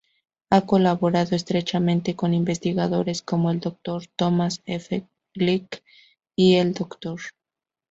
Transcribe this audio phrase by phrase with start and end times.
[0.49, 4.07] Ha colaborado estrechamente con investigadores como el Dr.
[4.15, 5.07] Thomas F.
[5.35, 5.83] Glick
[6.35, 7.21] y el Dr.